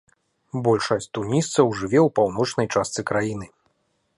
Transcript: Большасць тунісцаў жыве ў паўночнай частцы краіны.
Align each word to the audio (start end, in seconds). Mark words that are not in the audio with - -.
Большасць 0.67 1.09
тунісцаў 1.17 1.65
жыве 1.81 1.99
ў 1.99 2.09
паўночнай 2.21 2.67
частцы 2.77 3.01
краіны. 3.11 3.47